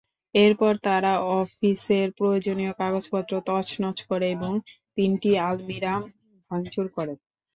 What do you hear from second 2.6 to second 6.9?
কাগজপত্র তছনছ করে এবং তিনটি আলমিরা ভাঙচুর